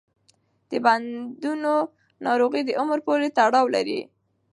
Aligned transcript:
د 0.69 0.71
بندونو 0.85 1.73
ناروغي 2.25 2.61
د 2.65 2.69
عمر 2.81 2.99
پورې 3.07 3.27
تړاو 3.37 3.65
لري. 3.75 3.99